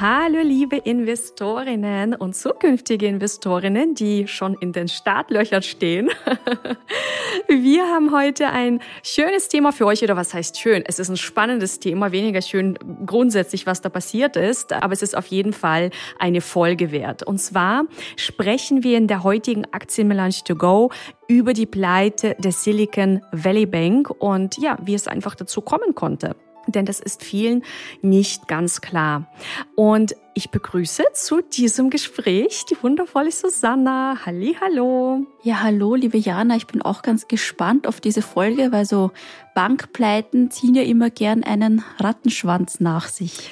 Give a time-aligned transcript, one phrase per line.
[0.00, 6.08] Hallo liebe Investorinnen und zukünftige Investorinnen, die schon in den Startlöchern stehen.
[7.48, 10.84] Wir haben heute ein schönes Thema für euch, oder was heißt schön?
[10.86, 15.16] Es ist ein spannendes Thema, weniger schön grundsätzlich, was da passiert ist, aber es ist
[15.16, 17.24] auf jeden Fall eine Folge wert.
[17.24, 17.82] Und zwar
[18.14, 20.92] sprechen wir in der heutigen Aktienmelange to go
[21.26, 26.36] über die Pleite der Silicon Valley Bank und ja, wie es einfach dazu kommen konnte
[26.72, 27.64] denn das ist vielen
[28.02, 29.30] nicht ganz klar.
[29.74, 34.18] Und ich begrüße zu diesem Gespräch die wundervolle Susanna.
[34.24, 35.26] Halli, hallo.
[35.42, 36.56] Ja, hallo, liebe Jana.
[36.56, 39.10] Ich bin auch ganz gespannt auf diese Folge, weil so
[39.54, 43.50] Bankpleiten ziehen ja immer gern einen Rattenschwanz nach sich.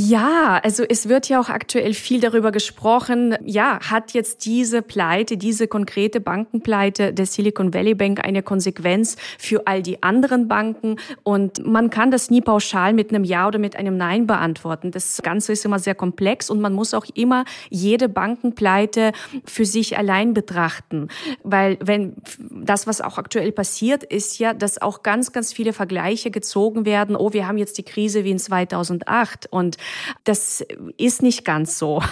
[0.00, 3.34] Ja, also es wird ja auch aktuell viel darüber gesprochen.
[3.44, 9.66] Ja, hat jetzt diese Pleite, diese konkrete Bankenpleite der Silicon Valley Bank eine Konsequenz für
[9.66, 11.00] all die anderen Banken?
[11.24, 14.92] Und man kann das nie pauschal mit einem Ja oder mit einem Nein beantworten.
[14.92, 19.10] Das Ganze ist immer sehr komplex und man muss auch immer jede Bankenpleite
[19.44, 21.08] für sich allein betrachten.
[21.42, 26.30] Weil wenn das, was auch aktuell passiert, ist ja, dass auch ganz, ganz viele Vergleiche
[26.30, 27.16] gezogen werden.
[27.16, 29.76] Oh, wir haben jetzt die Krise wie in 2008 und
[30.24, 30.64] das
[30.96, 32.02] ist nicht ganz so.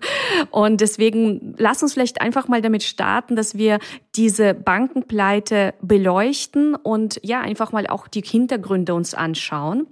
[0.50, 3.78] Und deswegen lass uns vielleicht einfach mal damit starten, dass wir
[4.16, 9.86] diese Bankenpleite beleuchten und ja, einfach mal auch die Hintergründe uns anschauen.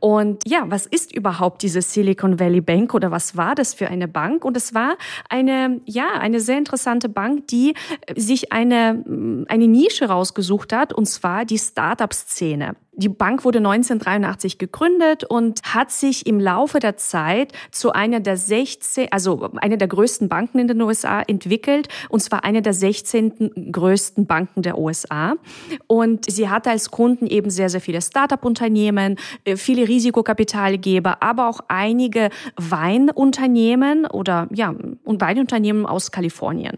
[0.00, 4.08] Und ja, was ist überhaupt diese Silicon Valley Bank oder was war das für eine
[4.08, 4.44] Bank?
[4.44, 4.96] Und es war
[5.28, 7.74] eine, ja, eine sehr interessante Bank, die
[8.16, 9.04] sich eine,
[9.48, 12.76] eine Nische rausgesucht hat, und zwar die Startup-Szene.
[12.94, 18.36] Die Bank wurde 1983 gegründet und hat sich im Laufe der Zeit zu einer der
[18.36, 23.51] 16, also einer der größten Banken in den USA entwickelt, und zwar einer der 16
[23.54, 25.34] größten Banken der USA.
[25.86, 31.60] Und sie hatte als Kunden eben sehr, sehr viele Start-up-Unternehmen, äh, viele Risikokapitalgeber, aber auch
[31.68, 34.74] einige Weinunternehmen oder ja,
[35.04, 36.76] und Weinunternehmen aus Kalifornien.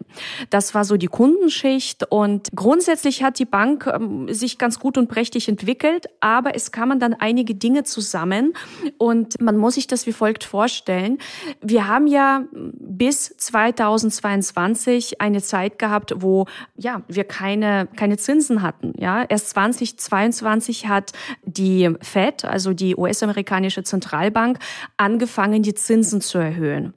[0.50, 5.08] Das war so die Kundenschicht und grundsätzlich hat die Bank ähm, sich ganz gut und
[5.08, 8.54] prächtig entwickelt aber es kamen dann einige Dinge zusammen
[8.98, 11.18] und man muss sich das wie folgt vorstellen.
[11.60, 16.46] Wir haben ja bis 2022 eine Zeit gehabt, wo
[16.76, 18.92] ja, wir keine, keine Zinsen hatten.
[18.98, 21.12] Ja, erst 2022 hat
[21.44, 24.58] die Fed, also die US-amerikanische Zentralbank,
[24.96, 26.94] angefangen, die Zinsen zu erhöhen.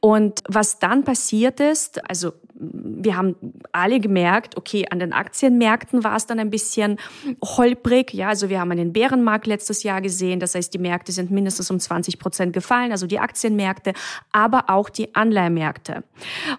[0.00, 2.32] Und was dann passiert ist, also
[3.00, 3.36] wir haben
[3.72, 6.98] alle gemerkt, okay, an den Aktienmärkten war es dann ein bisschen
[7.42, 8.12] holprig.
[8.12, 10.40] Ja, also wir haben einen Bärenmarkt letztes Jahr gesehen.
[10.40, 13.92] Das heißt, die Märkte sind mindestens um 20 Prozent gefallen, also die Aktienmärkte,
[14.32, 16.02] aber auch die Anleihmärkte.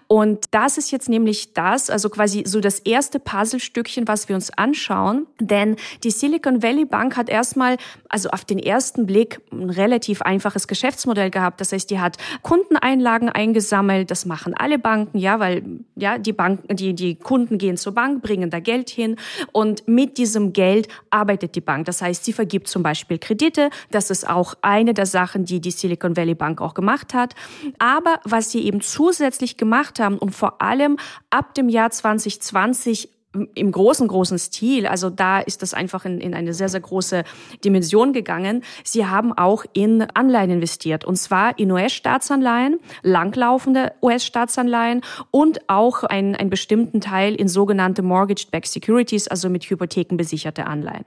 [0.07, 4.51] Und das ist jetzt nämlich das, also quasi so das erste Puzzlestückchen, was wir uns
[4.51, 5.27] anschauen.
[5.39, 7.77] Denn die Silicon Valley Bank hat erstmal,
[8.07, 11.61] also auf den ersten Blick, ein relativ einfaches Geschäftsmodell gehabt.
[11.61, 14.11] Das heißt, die hat Kundeneinlagen eingesammelt.
[14.11, 15.63] Das machen alle Banken, ja, weil
[15.95, 19.15] ja, die Bank, die, die Kunden gehen zur Bank, bringen da Geld hin
[19.51, 21.85] und mit diesem Geld arbeitet die Bank.
[21.85, 23.69] Das heißt, sie vergibt zum Beispiel Kredite.
[23.91, 27.35] Das ist auch eine der Sachen, die die Silicon Valley Bank auch gemacht hat.
[27.77, 30.97] Aber was sie eben zusätzlich gemacht haben und vor allem
[31.29, 33.09] ab dem Jahr 2020
[33.53, 37.23] im großen, großen Stil, also da ist das einfach in, in eine sehr, sehr große
[37.63, 38.63] Dimension gegangen.
[38.83, 46.35] Sie haben auch in Anleihen investiert und zwar in US-Staatsanleihen, langlaufende US-Staatsanleihen und auch einen,
[46.35, 51.05] einen bestimmten Teil in sogenannte Mortgage-Backed Securities, also mit Hypotheken besicherte Anleihen.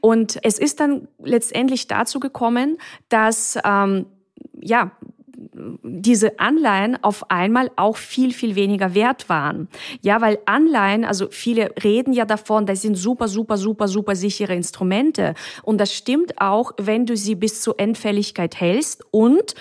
[0.00, 2.78] Und es ist dann letztendlich dazu gekommen,
[3.10, 4.06] dass ähm,
[4.62, 4.92] ja,
[5.82, 9.68] diese Anleihen auf einmal auch viel, viel weniger wert waren.
[10.02, 14.54] Ja, weil Anleihen, also viele reden ja davon, das sind super, super, super, super sichere
[14.54, 15.34] Instrumente.
[15.62, 19.54] Und das stimmt auch, wenn du sie bis zur Endfälligkeit hältst und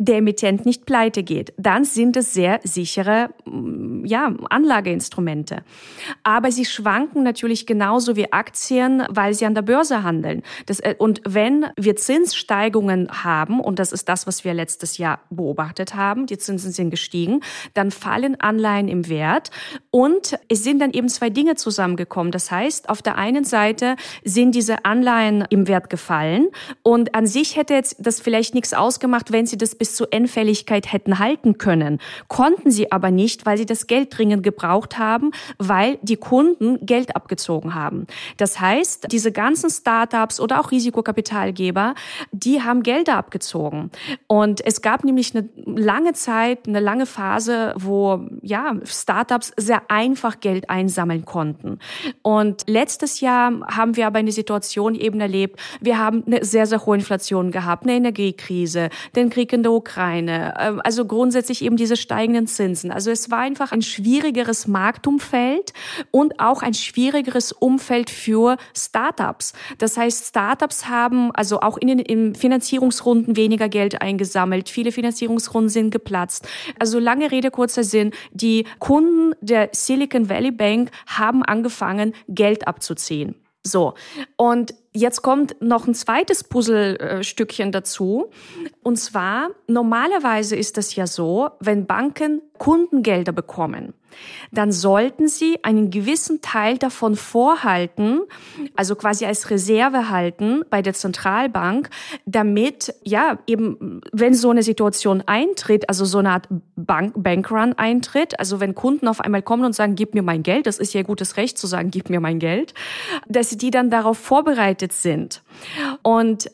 [0.00, 5.64] der Emittent nicht pleite geht, dann sind es sehr sichere mm, ja, Anlageinstrumente.
[6.22, 10.44] Aber sie schwanken natürlich genauso wie Aktien, weil sie an der Börse handeln.
[10.66, 15.20] Das, äh, und wenn wir Zinssteigungen haben, und das ist das, was wir letztes Jahr
[15.30, 17.40] beobachtet haben, die Zinsen sind gestiegen,
[17.74, 19.50] dann fallen Anleihen im Wert
[19.90, 22.30] und es sind dann eben zwei Dinge zusammengekommen.
[22.30, 26.48] Das heißt, auf der einen Seite sind diese Anleihen im Wert gefallen
[26.84, 30.12] und an sich hätte jetzt das vielleicht nichts ausgemacht, wenn sie das bis bis zur
[30.12, 31.98] Endfälligkeit hätten halten können.
[32.28, 37.16] Konnten sie aber nicht, weil sie das Geld dringend gebraucht haben, weil die Kunden Geld
[37.16, 38.06] abgezogen haben.
[38.36, 41.94] Das heißt, diese ganzen Startups oder auch Risikokapitalgeber,
[42.32, 43.90] die haben Gelder abgezogen.
[44.26, 50.40] Und es gab nämlich eine lange Zeit, eine lange Phase, wo ja Startups sehr einfach
[50.40, 51.78] Geld einsammeln konnten.
[52.20, 56.84] Und letztes Jahr haben wir aber eine Situation eben erlebt, wir haben eine sehr, sehr
[56.84, 61.96] hohe Inflation gehabt, eine Energiekrise, den Krieg in der Ukraine, ähm, also grundsätzlich eben diese
[61.96, 62.90] steigenden Zinsen.
[62.90, 65.72] Also es war einfach ein schwierigeres Marktumfeld
[66.10, 69.52] und auch ein schwierigeres Umfeld für Startups.
[69.78, 74.68] Das heißt, Startups haben also auch in den in Finanzierungsrunden weniger Geld eingesammelt.
[74.68, 76.48] Viele Finanzierungsrunden sind geplatzt.
[76.78, 78.12] Also lange Rede, kurzer Sinn.
[78.32, 83.34] Die Kunden der Silicon Valley Bank haben angefangen, Geld abzuziehen.
[83.66, 83.94] So.
[84.36, 88.30] Und jetzt kommt noch ein zweites Puzzlestückchen dazu.
[88.82, 93.94] Und zwar, normalerweise ist das ja so, wenn Banken Kundengelder bekommen,
[94.52, 98.20] dann sollten sie einen gewissen Teil davon vorhalten,
[98.76, 101.90] also quasi als Reserve halten bei der Zentralbank,
[102.26, 108.38] damit, ja, eben, wenn so eine Situation eintritt, also so eine Art Bank, Bankrun eintritt,
[108.38, 111.02] also wenn Kunden auf einmal kommen und sagen, gib mir mein Geld, das ist ja
[111.02, 112.74] gutes Recht zu sagen, gib mir mein Geld,
[113.28, 115.42] dass die dann darauf vorbereitet sind.
[116.02, 116.50] Und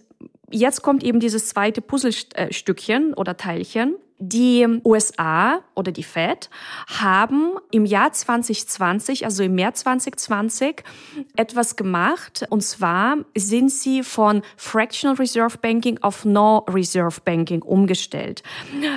[0.51, 3.97] jetzt kommt eben dieses zweite Puzzlestückchen oder Teilchen.
[4.19, 6.49] Die USA oder die Fed
[6.87, 10.85] haben im Jahr 2020, also im März 2020,
[11.37, 12.47] etwas gemacht.
[12.49, 18.43] Und zwar sind sie von Fractional Reserve Banking auf No Reserve Banking umgestellt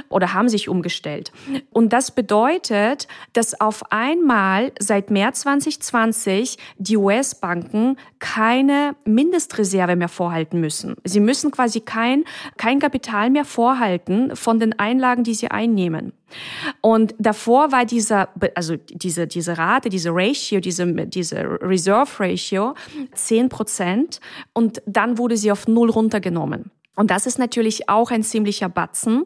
[0.10, 1.32] oder haben sich umgestellt.
[1.72, 10.60] Und das bedeutet, dass auf einmal seit März 2020 die US-Banken keine Mindestreserve mehr vorhalten
[10.60, 10.96] müssen.
[11.04, 12.24] Sie müssen quasi kein,
[12.58, 16.14] kein Kapital mehr vorhalten von den Einlagen die sie einnehmen.
[16.82, 22.74] Und davor war dieser, also diese, diese Rate, diese Ratio, diese, diese Reserve Ratio
[23.14, 24.20] 10 Prozent
[24.54, 26.72] und dann wurde sie auf Null runtergenommen.
[26.98, 29.26] Und das ist natürlich auch ein ziemlicher Batzen.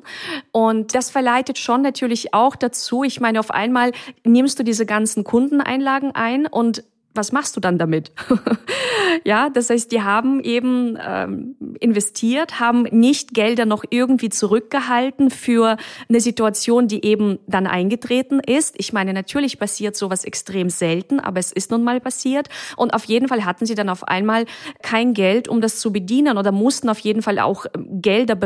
[0.52, 3.94] Und das verleitet schon natürlich auch dazu, ich meine, auf einmal
[4.26, 8.12] nimmst du diese ganzen Kundeneinlagen ein und was machst du dann damit?
[9.26, 15.78] ja, das heißt, die haben eben ähm, investiert, haben nicht Gelder noch irgendwie zurückgehalten für
[16.10, 18.76] eine Situation, die eben dann eingetreten ist.
[18.78, 22.48] Ich meine, natürlich passiert sowas extrem selten, aber es ist nun mal passiert.
[22.78, 24.46] Und auf jeden Fall hatten sie dann auf einmal
[24.82, 28.38] kein Geld, um das zu bedienen oder mussten auf jeden Fall auch ähm, Gelder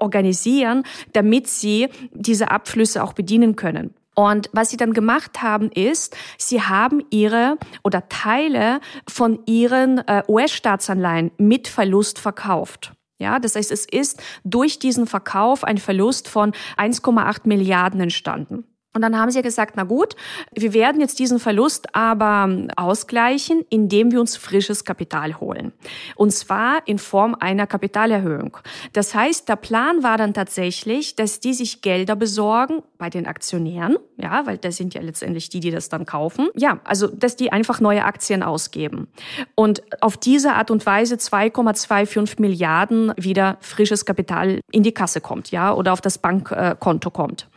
[0.00, 3.94] organisieren, damit sie diese Abflüsse auch bedienen können.
[4.18, 10.24] Und was sie dann gemacht haben, ist, sie haben ihre oder Teile von ihren äh,
[10.26, 12.94] US-Staatsanleihen mit Verlust verkauft.
[13.20, 18.64] Ja, das heißt, es ist durch diesen Verkauf ein Verlust von 1,8 Milliarden entstanden.
[18.94, 20.16] Und dann haben sie gesagt, na gut,
[20.54, 25.72] wir werden jetzt diesen Verlust aber ausgleichen, indem wir uns frisches Kapital holen.
[26.16, 28.56] Und zwar in Form einer Kapitalerhöhung.
[28.94, 33.96] Das heißt, der Plan war dann tatsächlich, dass die sich Gelder besorgen bei den Aktionären,
[34.16, 36.48] ja, weil das sind ja letztendlich die, die das dann kaufen.
[36.56, 39.08] Ja, also, dass die einfach neue Aktien ausgeben.
[39.54, 45.50] Und auf diese Art und Weise 2,25 Milliarden wieder frisches Kapital in die Kasse kommt,
[45.50, 47.48] ja, oder auf das Bankkonto kommt.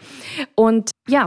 [0.56, 1.21] Und ja,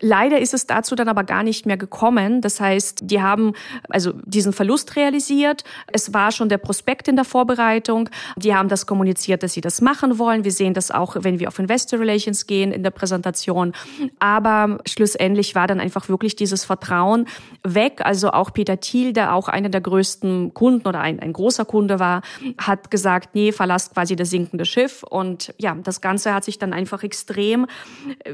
[0.00, 2.40] leider ist es dazu dann aber gar nicht mehr gekommen.
[2.40, 3.52] Das heißt, die haben
[3.88, 5.64] also diesen Verlust realisiert.
[5.92, 8.08] Es war schon der Prospekt in der Vorbereitung.
[8.36, 10.44] Die haben das kommuniziert, dass sie das machen wollen.
[10.44, 13.72] Wir sehen das auch, wenn wir auf Investor Relations gehen in der Präsentation.
[14.18, 17.26] Aber schlussendlich war dann einfach wirklich dieses Vertrauen
[17.64, 18.00] weg.
[18.04, 21.98] Also auch Peter Thiel, der auch einer der größten Kunden oder ein, ein großer Kunde
[21.98, 22.22] war,
[22.58, 25.02] hat gesagt, nee, verlasst quasi das sinkende Schiff.
[25.02, 27.66] Und ja, das Ganze hat sich dann einfach extrem,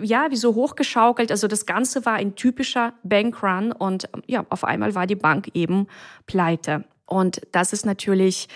[0.03, 1.31] ja, wie so hochgeschaut geschaukelt.
[1.31, 5.87] Also das Ganze war ein typischer Bankrun und ja, auf einmal war die Bank eben
[6.27, 6.85] pleite.
[7.07, 8.49] Und das ist natürlich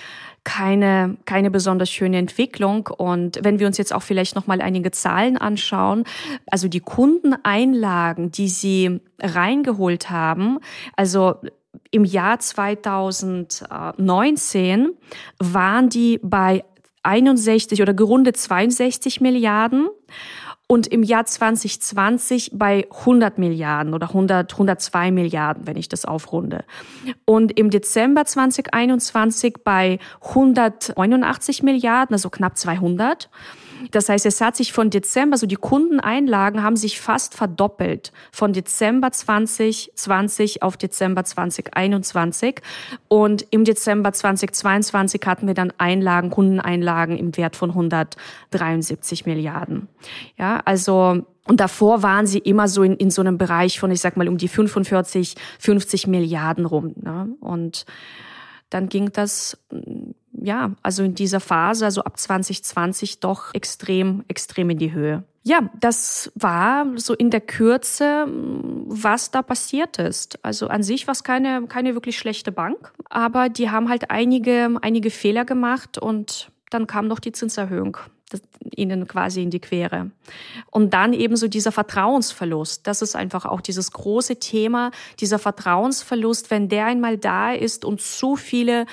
[0.43, 2.89] keine, keine besonders schöne Entwicklung.
[2.89, 6.03] Und wenn wir uns jetzt auch vielleicht noch mal einige Zahlen anschauen,
[6.51, 10.59] also die Kundeneinlagen, die sie reingeholt haben,
[10.97, 11.37] also
[11.93, 14.89] im Jahr 2019
[15.39, 16.65] waren die bei
[17.03, 19.89] 61 oder gerundet 62 Milliarden
[20.71, 26.63] und im Jahr 2020 bei 100 Milliarden oder 100, 102 Milliarden, wenn ich das aufrunde.
[27.25, 33.29] Und im Dezember 2021 bei 189 Milliarden, also knapp 200.
[33.91, 38.53] Das heißt, es hat sich von Dezember, also die Kundeneinlagen haben sich fast verdoppelt von
[38.53, 42.61] Dezember 2020 auf Dezember 2021.
[43.09, 49.89] Und im Dezember 2022 hatten wir dann Einlagen, Kundeneinlagen im Wert von 173 Milliarden.
[50.37, 54.01] Ja, also und davor waren sie immer so in, in so einem Bereich von, ich
[54.01, 56.95] sag mal, um die 45, 50 Milliarden rum.
[57.01, 57.29] Ne?
[57.41, 57.87] Und
[58.69, 59.59] dann ging das,
[60.43, 65.25] ja, also in dieser Phase, also ab 2020 doch extrem, extrem in die Höhe.
[65.43, 70.45] Ja, das war so in der Kürze, was da passiert ist.
[70.45, 74.77] Also an sich war es keine, keine wirklich schlechte Bank, aber die haben halt einige,
[74.83, 77.97] einige Fehler gemacht und dann kam noch die Zinserhöhung
[78.77, 80.11] ihnen quasi in die Quere.
[80.71, 82.87] Und dann eben so dieser Vertrauensverlust.
[82.87, 88.01] Das ist einfach auch dieses große Thema, dieser Vertrauensverlust, wenn der einmal da ist und
[88.01, 88.87] zu viele,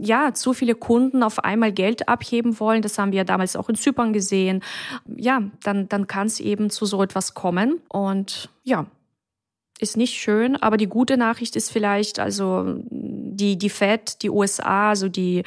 [0.00, 2.82] ja, zu viele Kunden auf einmal Geld abheben wollen.
[2.82, 4.62] Das haben wir ja damals auch in Zypern gesehen.
[5.06, 7.80] Ja, dann, dann kann es eben zu so etwas kommen.
[7.88, 8.86] Und ja,
[9.80, 14.90] ist nicht schön, aber die gute Nachricht ist vielleicht, also die, die Fed, die USA,
[14.90, 15.42] also die,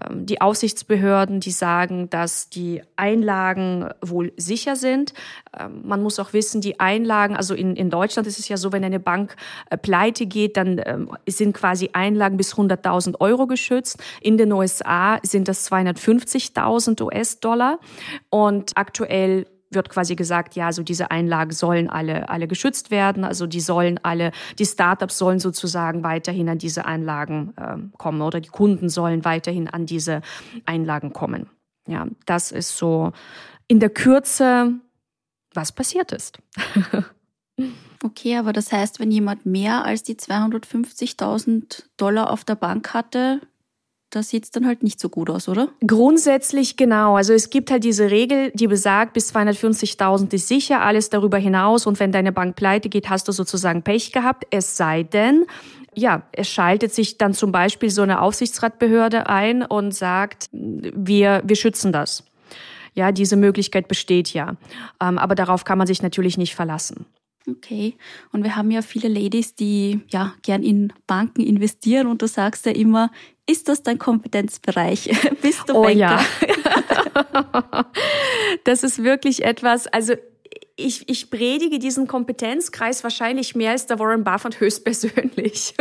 [0.00, 5.12] ähm, die Aufsichtsbehörden, die sagen, dass die Einlagen wohl sicher sind.
[5.58, 8.72] Ähm, man muss auch wissen, die Einlagen, also in, in Deutschland ist es ja so,
[8.72, 9.36] wenn eine Bank
[9.68, 13.98] äh, pleite geht, dann ähm, sind quasi Einlagen bis 100.000 Euro geschützt.
[14.22, 17.78] In den USA sind das 250.000 US-Dollar
[18.30, 23.24] und aktuell wird quasi gesagt, ja, so diese Einlagen sollen alle, alle geschützt werden.
[23.24, 28.40] Also die sollen alle, die Startups sollen sozusagen weiterhin an diese Einlagen äh, kommen oder
[28.40, 30.22] die Kunden sollen weiterhin an diese
[30.64, 31.48] Einlagen kommen.
[31.88, 33.12] Ja, das ist so
[33.68, 34.72] in der Kürze,
[35.52, 36.38] was passiert ist.
[38.04, 43.40] okay, aber das heißt, wenn jemand mehr als die 250.000 Dollar auf der Bank hatte,
[44.10, 45.68] da sieht es dann halt nicht so gut aus, oder?
[45.86, 47.16] Grundsätzlich genau.
[47.16, 51.86] Also es gibt halt diese Regel, die besagt, bis 250.000 ist sicher, alles darüber hinaus.
[51.86, 54.46] Und wenn deine Bank pleite geht, hast du sozusagen Pech gehabt.
[54.50, 55.46] Es sei denn,
[55.94, 61.56] ja, es schaltet sich dann zum Beispiel so eine Aufsichtsratbehörde ein und sagt, wir, wir
[61.56, 62.24] schützen das.
[62.94, 64.56] Ja, diese Möglichkeit besteht ja.
[65.02, 67.06] Ähm, aber darauf kann man sich natürlich nicht verlassen.
[67.48, 67.94] Okay.
[68.32, 72.66] Und wir haben ja viele Ladies, die ja gern in Banken investieren und du sagst
[72.66, 73.10] ja immer,
[73.46, 75.10] ist das dein Kompetenzbereich?
[75.42, 75.96] Bist du oh, Banker?
[75.98, 76.20] Ja.
[78.64, 80.14] das ist wirklich etwas, also
[80.78, 85.74] ich, ich predige diesen Kompetenzkreis wahrscheinlich mehr als der Warren Buffett höchstpersönlich.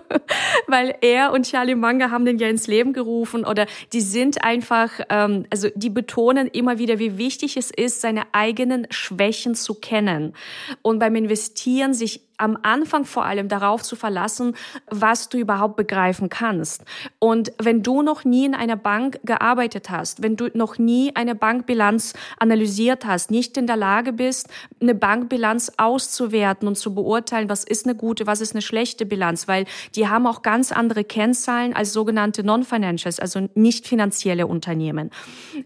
[0.68, 5.00] Weil er und Charlie Munger haben den ja ins Leben gerufen oder die sind einfach,
[5.08, 10.34] ähm, also die betonen immer wieder, wie wichtig es ist, seine eigenen Schwächen zu kennen
[10.82, 14.54] und beim Investieren sich am Anfang vor allem darauf zu verlassen,
[14.86, 16.84] was du überhaupt begreifen kannst.
[17.18, 21.34] Und wenn du noch nie in einer Bank gearbeitet hast, wenn du noch nie eine
[21.34, 24.48] Bankbilanz analysiert hast, nicht in der Lage bist,
[24.80, 29.48] eine Bankbilanz auszuwerten und zu beurteilen, was ist eine gute, was ist eine schlechte Bilanz,
[29.48, 35.10] weil die haben auch ganz andere Kennzahlen als sogenannte Non-Financials, also nicht finanzielle Unternehmen.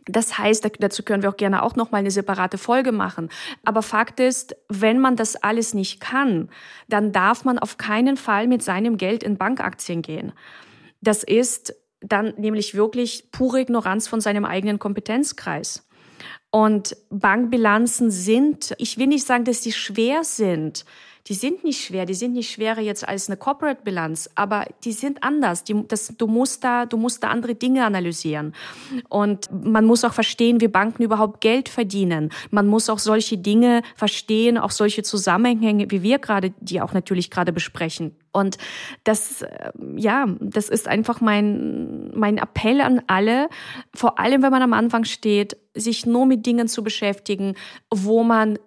[0.06, 3.28] Das heißt, dazu können wir auch gerne auch noch mal eine separate Folge machen.
[3.64, 6.48] Aber Fakt ist, wenn man das alles nicht kann,
[6.88, 10.32] dann darf man auf keinen Fall mit seinem Geld in Bankaktien gehen.
[11.00, 15.86] Das ist dann nämlich wirklich pure Ignoranz von seinem eigenen Kompetenzkreis.
[16.50, 20.84] Und Bankbilanzen sind, ich will nicht sagen, dass sie schwer sind,
[21.28, 25.22] die sind nicht schwer, die sind nicht schwerer jetzt als eine Corporate-Bilanz, aber die sind
[25.22, 25.62] anders.
[25.62, 28.54] Die, das, du, musst da, du musst da andere Dinge analysieren.
[29.08, 32.30] Und man muss auch verstehen, wie Banken überhaupt Geld verdienen.
[32.50, 37.30] Man muss auch solche Dinge verstehen, auch solche Zusammenhänge, wie wir gerade, die auch natürlich
[37.30, 38.16] gerade besprechen.
[38.32, 38.58] Und
[39.04, 43.48] das, äh, ja, das ist einfach mein, mein Appell an alle,
[43.94, 47.54] vor allem wenn man am Anfang steht, sich nur mit Dingen zu beschäftigen,
[47.90, 48.58] wo man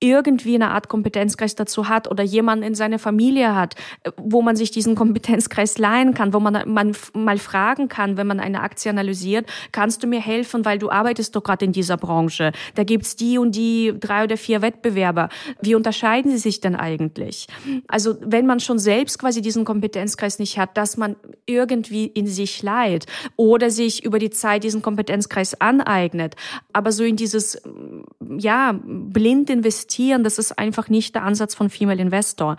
[0.00, 3.74] irgendwie eine Art Kompetenzkreis dazu hat oder jemanden in seiner Familie hat,
[4.16, 8.40] wo man sich diesen Kompetenzkreis leihen kann, wo man, man mal fragen kann, wenn man
[8.40, 12.52] eine Aktie analysiert, kannst du mir helfen, weil du arbeitest doch gerade in dieser Branche.
[12.76, 15.28] Da gibt's die und die drei oder vier Wettbewerber.
[15.60, 17.46] Wie unterscheiden sie sich denn eigentlich?
[17.86, 22.62] Also wenn man schon selbst quasi diesen Kompetenzkreis nicht hat, dass man irgendwie in sich
[22.62, 23.04] leiht
[23.36, 26.36] oder sich über die Zeit diesen Kompetenzkreis aneignet,
[26.72, 27.60] aber so in dieses,
[28.38, 32.56] ja, blind investieren, investieren, das ist einfach nicht der Ansatz von Female Investor.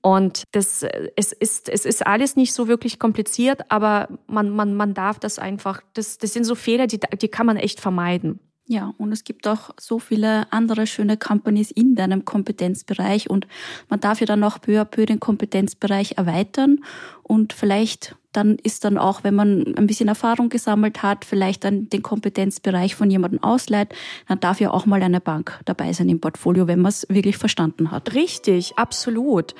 [0.00, 0.84] Und das,
[1.16, 5.38] es ist, es ist alles nicht so wirklich kompliziert, aber man, man, man darf das
[5.38, 8.40] einfach, das, das sind so Fehler, die, die kann man echt vermeiden.
[8.66, 13.46] Ja, und es gibt auch so viele andere schöne Companies in deinem Kompetenzbereich und
[13.88, 16.78] man darf ja dann auch peu à peu den Kompetenzbereich erweitern
[17.24, 21.88] und vielleicht dann ist dann auch, wenn man ein bisschen Erfahrung gesammelt hat, vielleicht dann
[21.88, 23.94] den Kompetenzbereich von jemandem ausleiht,
[24.28, 27.36] dann darf ja auch mal eine Bank dabei sein im Portfolio, wenn man es wirklich
[27.36, 28.14] verstanden hat.
[28.14, 29.54] Richtig, absolut.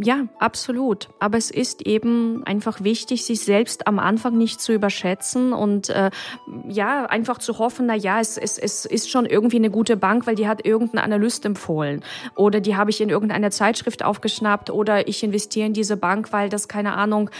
[0.00, 1.08] Ja, absolut.
[1.18, 6.10] Aber es ist eben einfach wichtig, sich selbst am Anfang nicht zu überschätzen und äh,
[6.68, 10.26] ja, einfach zu hoffen, na ja, es, es, es ist schon irgendwie eine gute Bank,
[10.26, 12.02] weil die hat irgendein Analyst empfohlen
[12.36, 16.48] oder die habe ich in irgendeiner Zeitschrift aufgeschnappt oder ich investiere in diese Bank, weil
[16.48, 17.30] das, keine Ahnung,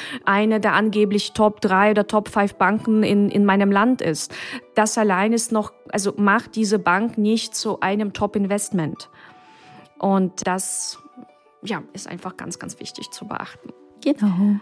[0.49, 4.35] eine der angeblich Top 3 oder Top 5 Banken in, in meinem Land ist.
[4.75, 9.09] Das allein ist noch, also macht diese Bank nicht zu einem Top-Investment.
[9.99, 10.99] Und das,
[11.63, 13.73] ja, ist einfach ganz, ganz wichtig zu beachten.
[14.03, 14.59] Genau.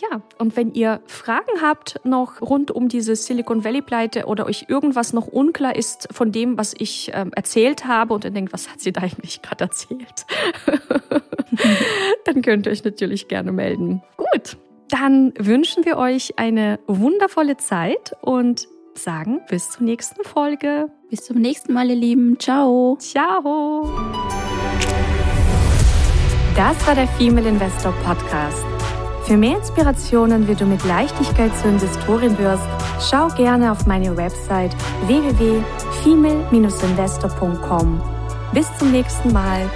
[0.00, 4.66] Ja, und wenn ihr Fragen habt noch rund um diese Silicon Valley Pleite oder euch
[4.68, 8.70] irgendwas noch unklar ist von dem, was ich ähm, erzählt habe und ihr denkt, was
[8.70, 10.26] hat sie da eigentlich gerade erzählt,
[12.24, 14.02] dann könnt ihr euch natürlich gerne melden.
[14.16, 14.56] Gut,
[14.92, 20.90] dann wünschen wir euch eine wundervolle Zeit und sagen bis zur nächsten Folge.
[21.08, 22.38] Bis zum nächsten Mal, ihr Lieben.
[22.38, 22.98] Ciao.
[22.98, 23.90] Ciao.
[26.54, 28.66] Das war der Female Investor Podcast.
[29.24, 32.68] Für mehr Inspirationen, wie du mit Leichtigkeit zur Investorin wirst,
[33.00, 38.02] schau gerne auf meine Website www.female-investor.com.
[38.52, 39.70] Bis zum nächsten Mal,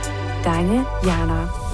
[0.45, 1.66] deine Jana.